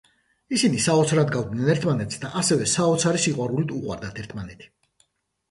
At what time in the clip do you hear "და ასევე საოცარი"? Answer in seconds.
2.23-3.23